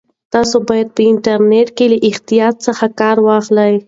[0.33, 3.73] تاسو باید په انټرنیټ کې له احتیاط څخه کار واخلئ.